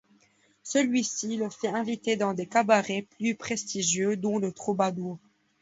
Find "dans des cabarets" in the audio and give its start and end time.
2.15-3.05